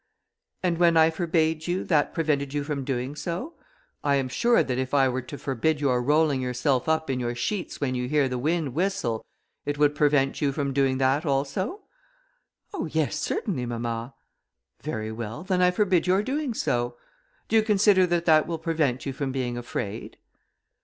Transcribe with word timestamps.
"And, 0.63 0.79
when 0.79 0.97
I 0.97 1.11
forbade 1.11 1.67
you, 1.67 1.83
that 1.83 2.11
prevented 2.11 2.55
you 2.55 2.63
from 2.63 2.83
doing 2.83 3.15
so; 3.15 3.53
I 4.03 4.15
am 4.15 4.29
sure 4.29 4.63
that 4.63 4.77
if 4.79 4.95
I 4.95 5.07
were 5.07 5.21
to 5.21 5.37
forbid 5.37 5.79
your 5.79 6.01
rolling 6.01 6.41
yourself 6.41 6.89
up 6.89 7.11
in 7.11 7.19
your 7.19 7.35
sheets, 7.35 7.79
when 7.79 7.93
you 7.93 8.07
hear 8.07 8.27
the 8.27 8.39
wind 8.39 8.73
whistle, 8.73 9.23
it 9.63 9.77
would 9.77 9.93
prevent 9.93 10.41
you 10.41 10.53
from 10.53 10.73
doing 10.73 10.97
that 10.97 11.23
also?" 11.23 11.81
"Oh! 12.73 12.87
yes, 12.87 13.15
certainly, 13.17 13.67
mamma." 13.67 14.15
"Very 14.81 15.11
well, 15.11 15.43
then 15.43 15.61
I 15.61 15.69
forbid 15.69 16.07
your 16.07 16.23
doing 16.23 16.55
so. 16.55 16.97
Do 17.47 17.55
you 17.55 17.61
consider 17.61 18.07
that 18.07 18.25
that 18.25 18.47
will 18.47 18.57
prevent 18.57 19.05
you 19.05 19.13
from 19.13 19.31
being 19.31 19.55
afraid?" 19.55 20.17